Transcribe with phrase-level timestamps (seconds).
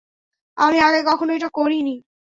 [0.57, 1.95] আমি আগে কখনো এটা করিনি।